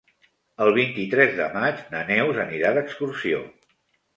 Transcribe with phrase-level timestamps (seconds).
[0.63, 3.45] El vint-i-tres de maig na Neus anirà d'excursió.